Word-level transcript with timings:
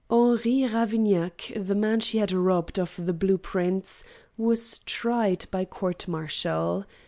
Henri 0.09 0.67
Ravignac, 0.67 1.51
the 1.55 1.75
man 1.75 1.99
she 1.99 2.17
had 2.17 2.31
robbed 2.31 2.79
of 2.79 2.95
the 2.97 3.13
blue 3.13 3.37
prints, 3.37 4.03
was 4.35 4.79
tried 4.79 5.45
by 5.51 5.63
court 5.63 6.07
martial. 6.07 6.87